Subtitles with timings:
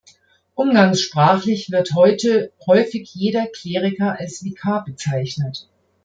[0.55, 5.69] Umgangssprachlich wird heute häufig jeder Kleriker als Vikar bezeichnet.